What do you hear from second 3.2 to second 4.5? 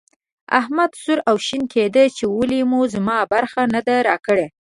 برخه نه ده راکړې.